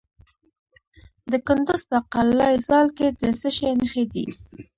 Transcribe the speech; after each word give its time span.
د 1.31 1.33
کندز 1.47 1.81
په 1.91 1.97
قلعه 2.13 2.49
ذال 2.67 2.87
کې 2.97 3.07
د 3.19 3.23
څه 3.39 3.49
شي 3.57 3.69
نښې 3.79 4.03
دي؟ 4.13 4.25